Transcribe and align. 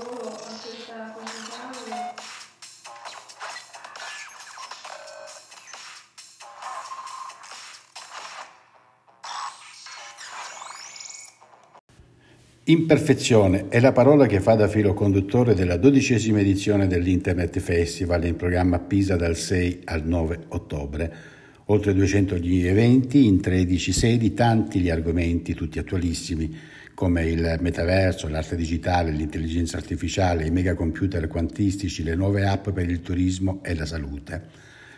lavoro 0.00 0.28
a 0.28 0.58
questa 0.62 1.14
cosa 1.14 1.58
Imperfezione 12.64 13.68
è 13.68 13.80
la 13.80 13.90
parola 13.90 14.26
che 14.26 14.40
fa 14.40 14.54
da 14.54 14.68
filo 14.68 14.94
conduttore 14.94 15.54
della 15.54 15.76
dodicesima 15.76 16.38
edizione 16.38 16.86
dell'Internet 16.86 17.58
Festival 17.58 18.24
in 18.24 18.36
programma 18.36 18.78
Pisa 18.78 19.16
dal 19.16 19.34
6 19.34 19.80
al 19.86 20.06
9 20.06 20.44
ottobre. 20.48 21.12
Oltre 21.66 21.94
200 21.94 22.36
gli 22.36 22.64
eventi 22.64 23.26
in 23.26 23.40
13 23.40 23.92
sedi, 23.92 24.34
tanti 24.34 24.78
gli 24.78 24.90
argomenti, 24.90 25.54
tutti 25.54 25.80
attualissimi, 25.80 26.56
come 27.00 27.24
il 27.24 27.56
metaverso, 27.60 28.28
l'arte 28.28 28.56
digitale, 28.56 29.10
l'intelligenza 29.10 29.78
artificiale, 29.78 30.44
i 30.44 30.50
megacomputer 30.50 31.28
quantistici, 31.28 32.02
le 32.02 32.14
nuove 32.14 32.46
app 32.46 32.68
per 32.68 32.90
il 32.90 33.00
turismo 33.00 33.60
e 33.62 33.74
la 33.74 33.86
salute. 33.86 34.42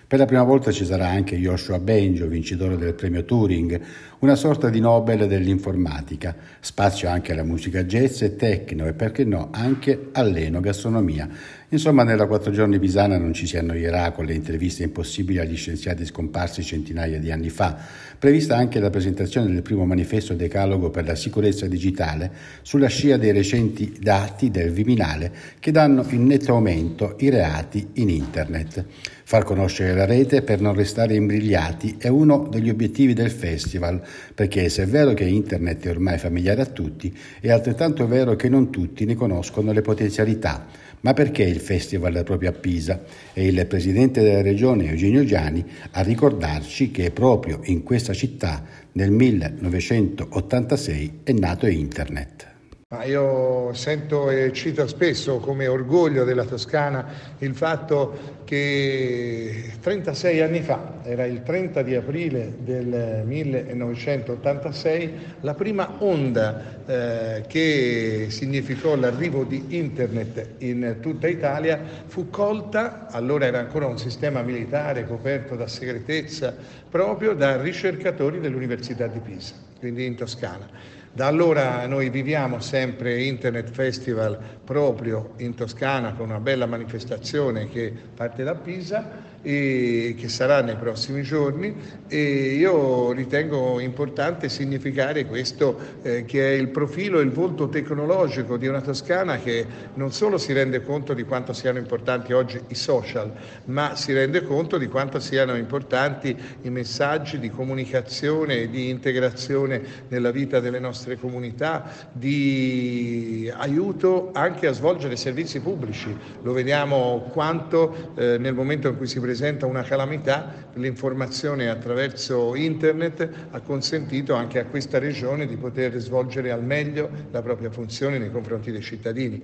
Per 0.09 0.19
la 0.19 0.25
prima 0.25 0.43
volta 0.43 0.73
ci 0.73 0.85
sarà 0.85 1.07
anche 1.07 1.37
Joshua 1.39 1.79
Bengio, 1.79 2.27
vincitore 2.27 2.77
del 2.77 2.95
premio 2.95 3.25
Turing, 3.25 3.81
una 4.19 4.35
sorta 4.35 4.69
di 4.69 4.81
Nobel 4.81 5.29
dell'informatica, 5.29 6.35
spazio 6.59 7.09
anche 7.09 7.31
alla 7.31 7.45
musica 7.45 7.85
jazz 7.85 8.21
e 8.23 8.35
techno 8.35 8.89
e 8.89 8.95
perché 8.95 9.23
no 9.23 9.51
anche 9.53 10.09
all'enogastronomia. 10.11 11.29
Insomma, 11.73 12.03
nella 12.03 12.27
quattro 12.27 12.53
giorni 12.53 12.79
pisana 12.79 13.17
non 13.17 13.33
ci 13.33 13.47
si 13.47 13.57
annoierà 13.57 14.11
con 14.13 14.27
le 14.27 14.35
interviste 14.35 14.83
impossibili 14.83 15.39
agli 15.39 15.57
scienziati 15.57 16.05
scomparsi 16.05 16.63
centinaia 16.63 17.19
di 17.19 17.31
anni 17.31 17.49
fa, 17.49 17.79
prevista 18.19 18.59
anche 18.59 18.79
la 18.79 18.91
presentazione 18.91 19.51
del 19.51 19.63
primo 19.63 19.87
manifesto 19.87 20.35
decalogo 20.35 20.91
per 20.91 21.07
la 21.07 21.15
sicurezza 21.15 21.67
digitale 21.67 22.31
sulla 22.61 22.89
scia 22.89 23.17
dei 23.17 23.33
recenti 23.33 23.97
dati 23.99 24.51
del 24.51 24.71
Viminale 24.71 25.33
che 25.61 25.71
danno 25.71 26.05
in 26.11 26.27
netto 26.27 26.53
aumento 26.53 27.17
i 27.21 27.31
reati 27.31 27.89
in 27.95 28.11
internet. 28.11 28.85
Far 29.25 29.45
conoscere 29.45 29.95
la 29.95 30.05
rete 30.05 30.43
per 30.43 30.61
non 30.61 30.75
restare 30.75 31.15
imbrigliati 31.15 31.97
è 31.99 32.09
uno 32.09 32.49
degli 32.51 32.69
obiettivi 32.69 33.15
del 33.15 33.31
festival, 33.31 34.03
perché 34.35 34.69
se 34.69 34.83
è 34.83 34.87
vero 34.87 35.15
che 35.15 35.25
internet 35.25 35.87
è 35.87 35.89
ormai 35.89 36.19
familiare 36.19 36.61
a 36.61 36.67
tutti, 36.67 37.17
è 37.41 37.51
altrettanto 37.51 38.07
vero 38.07 38.37
che 38.37 38.51
non 38.51 38.71
tutti 38.71 39.07
ne 39.07 39.15
conoscono 39.15 39.73
le 39.73 39.81
potenzialità. 39.81 40.91
Ma 41.03 41.15
perché 41.15 41.43
il 41.43 41.59
festival 41.63 42.23
proprio 42.25 42.51
a 42.51 42.53
Pisa? 42.53 43.03
E 43.33 43.47
il 43.47 43.67
presidente 43.67 44.21
della 44.21 44.43
regione 44.43 44.91
Eugenio 44.91 45.25
Giani 45.25 45.65
a 45.93 46.03
ricordarci 46.03 46.91
che 46.91 47.11
proprio 47.11 47.61
in 47.65 47.83
questa 47.83 48.13
città 48.13 48.63
nel 48.93 49.11
1986 49.11 51.21
è 51.25 51.33
nato 51.33 51.67
internet. 51.67 52.52
Ma 52.93 53.05
io 53.05 53.73
sento 53.73 54.29
e 54.29 54.53
cito 54.53 54.87
spesso 54.87 55.39
come 55.39 55.67
orgoglio 55.67 56.25
della 56.25 56.45
Toscana 56.45 57.07
il 57.39 57.55
fatto 57.55 58.43
che 58.45 59.73
36 59.81 60.43
anni 60.43 60.61
fa, 60.61 60.99
era 61.03 61.25
il 61.25 61.43
30 61.43 61.81
di 61.81 61.95
aprile 61.95 62.53
del 62.59 63.23
1986, 63.25 65.13
la 65.41 65.55
prima 65.55 65.91
onda 66.01 66.85
eh, 66.85 67.45
che 67.47 68.27
significò 68.29 68.95
l'arrivo 68.95 69.45
di 69.45 69.69
Internet 69.71 70.57
in 70.59 70.99
tutta 71.01 71.29
Italia 71.29 71.81
fu 72.05 72.29
colta, 72.29 73.07
allora 73.09 73.47
era 73.47 73.59
ancora 73.59 73.87
un 73.87 73.97
sistema 73.97 74.43
militare 74.43 75.07
coperto 75.07 75.57
da 75.57 75.67
segretezza, 75.67 76.55
proprio 76.91 77.33
da 77.33 77.59
ricercatori 77.59 78.39
dell'Università 78.39 79.07
di 79.07 79.21
Pisa, 79.21 79.55
quindi 79.79 80.05
in 80.05 80.15
Toscana. 80.15 81.01
Da 81.15 81.27
allora 81.27 81.87
noi 81.87 82.09
viviamo 82.09 82.59
sempre 82.61 83.23
Internet 83.23 83.71
Festival 83.71 84.39
proprio 84.65 85.35
in 85.39 85.55
Toscana 85.55 86.15
con 86.15 86.31
una 86.31 86.41
bella 86.41 86.65
manifestazione 86.65 87.69
che 87.69 87.93
parte 88.17 88.43
da 88.45 88.55
Pisa 88.55 89.31
e 89.43 90.15
che 90.17 90.29
sarà 90.29 90.63
nei 90.63 90.77
prossimi 90.77 91.23
giorni. 91.23 91.75
E 92.09 92.55
io 92.55 93.13
ritengo 93.13 93.79
importante 93.81 94.49
significare 94.49 95.27
questo 95.27 95.79
eh, 96.03 96.25
che 96.25 96.53
è 96.53 96.55
il 96.55 96.69
profilo 96.69 97.21
e 97.21 97.25
il 97.25 97.31
volto 97.31 97.69
tecnologico 97.69 98.57
di 98.57 98.69
una 98.69 98.81
Toscana 98.81 99.39
che 99.39 99.67
non 99.95 100.13
solo 100.13 100.39
si 100.39 100.55
rende 100.55 100.83
conto 100.83 101.13
di 101.13 101.25
quanto 101.25 101.53
siano 101.53 101.79
importanti 101.79 102.33
oggi 102.33 102.59
i 102.69 102.75
social, 102.75 103.33
ma 103.67 103.97
si 103.97 104.15
rende 104.15 104.45
conto 104.45 104.79
di 104.79 104.87
quanto 104.87 105.19
siano 105.19 105.57
importanti 105.57 106.35
i 106.63 106.71
messaggi 106.71 107.39
di 107.39 107.51
comunicazione 107.51 108.61
e 108.61 108.71
di 108.71 108.89
integrazione 108.89 109.83
nella 110.09 110.31
vita 110.31 110.61
delle 110.61 110.79
nostre 110.79 111.02
comunità, 111.19 111.91
di 112.13 113.53
aiuto 113.55 114.31
anche 114.33 114.67
a 114.67 114.73
svolgere 114.73 115.17
servizi 115.17 115.61
pubblici. 115.61 116.15
Lo 116.43 116.53
vediamo 116.53 117.29
quanto 117.31 118.13
eh, 118.15 118.39
nel 118.39 118.55
momento 118.55 118.89
in 118.89 118.97
cui 118.97 119.07
si 119.07 119.21
presenta 119.21 119.67
una 119.67 119.83
calamità, 119.83 120.71
l'informazione 120.75 121.69
attraverso 121.69 122.55
internet 122.55 123.29
ha 123.51 123.61
consentito 123.61 124.35
anche 124.35 124.59
a 124.59 124.65
questa 124.65 124.99
regione 124.99 125.47
di 125.47 125.57
poter 125.57 125.99
svolgere 125.99 126.51
al 126.51 126.65
meglio 126.65 127.11
la 127.31 127.43
propria 127.43 127.71
funzione 127.71 128.19
nei 128.19 128.31
confronti 128.31 128.71
dei 128.71 128.83
cittadini. 128.83 129.43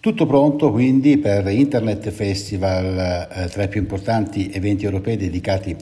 Tutto 0.00 0.26
pronto 0.26 0.70
quindi 0.70 1.18
per 1.18 1.48
Internet 1.48 2.10
Festival, 2.10 3.28
eh, 3.30 3.48
tra 3.48 3.64
i 3.64 3.68
più 3.68 3.80
importanti 3.80 4.48
eventi 4.52 4.84
europei 4.84 5.16
dedicati 5.16 5.76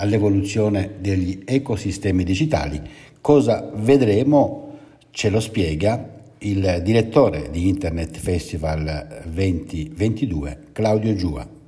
all'evoluzione 0.00 0.96
degli 0.98 1.42
ecosistemi 1.44 2.24
digitali. 2.24 2.80
Cosa 3.20 3.70
vedremo? 3.74 4.78
Ce 5.10 5.28
lo 5.28 5.40
spiega 5.40 6.18
il 6.38 6.80
direttore 6.82 7.50
di 7.50 7.68
Internet 7.68 8.16
Festival 8.16 9.22
2022, 9.26 10.58
Claudio 10.72 11.14
Giua. 11.14 11.59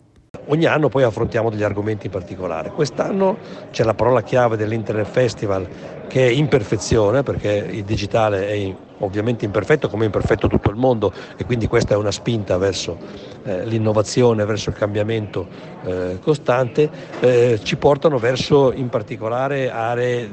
Ogni 0.47 0.65
anno 0.65 0.89
poi 0.89 1.05
affrontiamo 1.05 1.51
degli 1.51 1.63
argomenti 1.63 2.07
in 2.07 2.13
particolare. 2.13 2.71
Quest'anno 2.71 3.39
c'è 3.71 3.85
la 3.85 3.95
parola 3.95 4.23
chiave 4.23 4.57
dell'Internet 4.57 5.07
Festival 5.07 5.69
che 6.09 6.27
è 6.27 6.31
imperfezione 6.31 7.23
perché 7.23 7.53
il 7.71 7.85
digitale 7.85 8.49
è 8.49 8.75
ovviamente 8.99 9.45
imperfetto 9.45 9.89
come 9.89 10.03
è 10.03 10.07
imperfetto 10.07 10.49
tutto 10.49 10.69
il 10.71 10.77
mondo 10.77 11.13
e 11.37 11.45
quindi 11.45 11.69
questa 11.69 11.95
è 11.95 11.97
una 11.97 12.11
spinta 12.11 12.59
verso 12.59 12.99
eh, 13.45 13.65
l'innovazione, 13.65 14.45
verso 14.45 14.71
il 14.71 14.77
cambiamento 14.77 15.47
eh, 15.85 16.19
costante, 16.21 16.91
eh, 17.21 17.61
ci 17.63 17.77
portano 17.77 18.19
verso 18.19 18.73
in 18.73 18.89
particolare 18.89 19.71
aree 19.71 20.31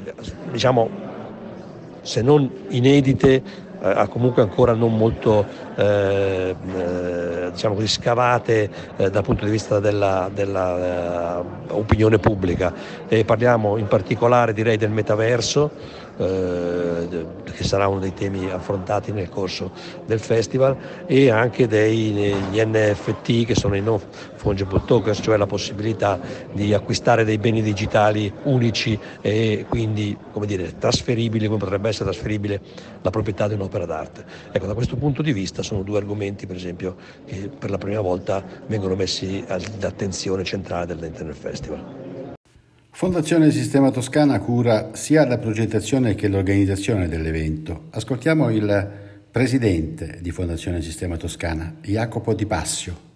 diciamo 0.51 0.89
se 2.01 2.21
non 2.21 2.49
inedite 2.69 3.67
eh, 3.81 4.07
comunque 4.09 4.41
ancora 4.41 4.73
non 4.73 4.95
molto 4.95 5.45
eh, 5.75 6.55
eh, 6.75 7.51
diciamo 7.51 7.75
così, 7.75 7.87
scavate 7.87 8.69
eh, 8.97 9.09
dal 9.09 9.23
punto 9.23 9.45
di 9.45 9.51
vista 9.51 9.79
della, 9.79 10.29
della 10.33 11.39
uh, 11.39 11.77
opinione 11.77 12.17
pubblica. 12.17 12.73
E 13.07 13.25
parliamo 13.25 13.77
in 13.77 13.87
particolare 13.87 14.53
direi 14.53 14.77
del 14.77 14.91
metaverso 14.91 16.07
eh, 16.19 17.25
che 17.55 17.63
sarà 17.63 17.87
uno 17.87 17.99
dei 17.99 18.13
temi 18.13 18.49
affrontati 18.49 19.11
nel 19.11 19.29
corso 19.29 19.71
del 20.05 20.19
festival 20.19 20.75
e 21.05 21.29
anche 21.29 21.67
degli 21.67 22.59
NFT 22.61 23.45
che 23.45 23.55
sono 23.55 23.75
i 23.75 23.81
non 23.81 23.99
fungible 24.35 24.81
tokens, 24.85 25.19
cioè 25.21 25.37
la 25.37 25.45
possibilità 25.45 26.19
di 26.51 26.73
acquistare 26.73 27.23
dei 27.23 27.37
beni 27.37 27.61
digitali 27.61 28.31
unici 28.43 28.99
e 29.21 29.65
quindi 29.67 30.17
come 30.31 30.45
dire, 30.45 30.77
trasferibili 30.77 31.47
come 31.47 31.59
potrebbe 31.59 31.89
essere 31.89 32.09
trasferibile 32.09 32.61
la 33.01 33.09
proprietà 33.09 33.47
di 33.47 33.53
un'opera 33.53 33.85
d'arte. 33.85 34.25
Ecco, 34.51 34.65
da 34.65 34.73
questo 34.73 34.95
punto 34.97 35.21
di 35.21 35.31
vista 35.31 35.63
sono 35.63 35.83
due 35.83 35.97
argomenti 35.97 36.45
per 36.45 36.55
esempio 36.55 36.95
che 37.25 37.49
per 37.57 37.69
la 37.69 37.77
prima 37.77 38.01
volta 38.01 38.43
vengono 38.67 38.95
messi 38.95 39.43
all'attenzione 39.47 40.43
centrale 40.43 40.85
dell'Internet 40.85 41.35
Festival. 41.35 42.08
Fondazione 42.99 43.49
Sistema 43.51 43.91
Toscana 43.91 44.41
cura 44.41 44.89
sia 44.91 45.25
la 45.25 45.37
progettazione 45.37 46.15
che 46.15 46.27
l'organizzazione 46.27 47.07
dell'evento. 47.07 47.83
Ascoltiamo 47.91 48.49
il 48.49 48.91
presidente 49.31 50.17
di 50.19 50.31
Fondazione 50.31 50.81
Sistema 50.81 51.15
Toscana, 51.15 51.75
Jacopo 51.81 52.33
Di 52.33 52.45
Passio. 52.45 53.08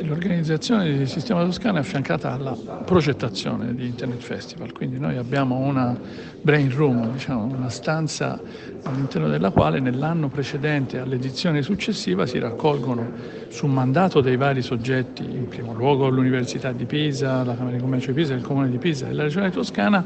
L'organizzazione 0.00 0.96
di 0.96 1.06
Sistema 1.06 1.44
Toscana 1.44 1.76
è 1.78 1.80
affiancata 1.82 2.32
alla 2.32 2.52
progettazione 2.52 3.74
di 3.74 3.84
Internet 3.84 4.22
Festival, 4.22 4.72
quindi 4.72 4.98
noi 4.98 5.18
abbiamo 5.18 5.56
una 5.58 5.94
brain 6.40 6.74
room, 6.74 7.12
diciamo, 7.12 7.44
una 7.44 7.68
stanza 7.68 8.40
all'interno 8.84 9.28
della 9.28 9.50
quale 9.50 9.80
nell'anno 9.80 10.28
precedente 10.28 10.98
all'edizione 10.98 11.60
successiva 11.60 12.24
si 12.24 12.38
raccolgono 12.38 13.06
su 13.48 13.66
mandato 13.66 14.22
dei 14.22 14.36
vari 14.36 14.62
soggetti, 14.62 15.24
in 15.24 15.48
primo 15.48 15.74
luogo 15.74 16.08
l'Università 16.08 16.72
di 16.72 16.86
Pisa, 16.86 17.44
la 17.44 17.54
Camera 17.54 17.76
di 17.76 17.82
Commercio 17.82 18.12
di 18.12 18.14
Pisa, 18.14 18.32
il 18.32 18.42
Comune 18.42 18.70
di 18.70 18.78
Pisa 18.78 19.08
e 19.08 19.12
la 19.12 19.24
Regione 19.24 19.50
Toscana, 19.50 20.04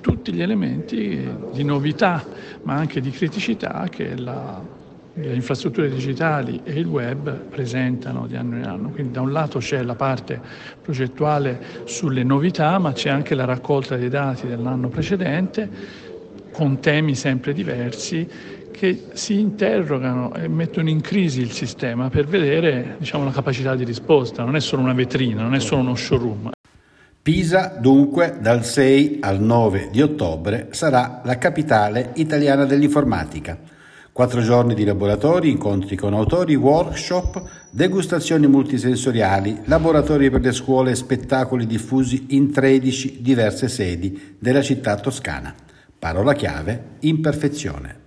tutti 0.00 0.32
gli 0.32 0.40
elementi 0.40 1.28
di 1.50 1.64
novità 1.64 2.24
ma 2.62 2.74
anche 2.74 3.00
di 3.00 3.10
criticità 3.10 3.88
che 3.90 4.16
la 4.16 4.84
le 5.18 5.34
infrastrutture 5.34 5.88
digitali 5.88 6.60
e 6.62 6.78
il 6.78 6.86
web 6.86 7.30
presentano 7.48 8.26
di 8.26 8.36
anno 8.36 8.56
in 8.56 8.64
anno. 8.64 8.90
Quindi 8.90 9.12
da 9.12 9.22
un 9.22 9.32
lato 9.32 9.58
c'è 9.58 9.82
la 9.82 9.94
parte 9.94 10.40
progettuale 10.82 11.58
sulle 11.84 12.22
novità, 12.22 12.78
ma 12.78 12.92
c'è 12.92 13.08
anche 13.08 13.34
la 13.34 13.46
raccolta 13.46 13.96
dei 13.96 14.10
dati 14.10 14.46
dell'anno 14.46 14.88
precedente 14.88 15.68
con 16.52 16.80
temi 16.80 17.14
sempre 17.14 17.52
diversi 17.52 18.28
che 18.70 19.04
si 19.14 19.38
interrogano 19.38 20.34
e 20.34 20.48
mettono 20.48 20.90
in 20.90 21.00
crisi 21.00 21.40
il 21.40 21.50
sistema 21.50 22.10
per 22.10 22.26
vedere 22.26 22.96
diciamo, 22.98 23.24
la 23.24 23.30
capacità 23.30 23.74
di 23.74 23.84
risposta, 23.84 24.44
non 24.44 24.54
è 24.54 24.60
solo 24.60 24.82
una 24.82 24.92
vetrina, 24.92 25.42
non 25.42 25.54
è 25.54 25.60
solo 25.60 25.80
uno 25.80 25.94
showroom. 25.94 26.50
Pisa 27.22 27.74
dunque 27.80 28.36
dal 28.38 28.64
6 28.64 29.18
al 29.20 29.40
9 29.40 29.88
di 29.90 30.02
ottobre 30.02 30.68
sarà 30.70 31.22
la 31.24 31.38
capitale 31.38 32.12
italiana 32.16 32.66
dell'informatica. 32.66 33.74
Quattro 34.16 34.40
giorni 34.40 34.72
di 34.72 34.84
laboratori, 34.84 35.50
incontri 35.50 35.94
con 35.94 36.14
autori, 36.14 36.54
workshop, 36.54 37.42
degustazioni 37.70 38.46
multisensoriali, 38.46 39.60
laboratori 39.64 40.30
per 40.30 40.40
le 40.40 40.52
scuole 40.52 40.92
e 40.92 40.94
spettacoli 40.94 41.66
diffusi 41.66 42.28
in 42.30 42.50
13 42.50 43.20
diverse 43.20 43.68
sedi 43.68 44.36
della 44.38 44.62
città 44.62 44.96
toscana. 44.96 45.54
Parola 45.98 46.32
chiave, 46.32 46.92
imperfezione. 47.00 48.05